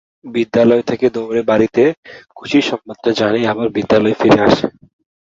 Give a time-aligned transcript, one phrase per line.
[0.25, 1.83] বিদ্যালয় থেকে দৌড়ে বাড়িতে
[2.37, 4.65] খুশির সংবাদটা জানিয়ে আবার বিদ্যালয়ে ফিরে আসে।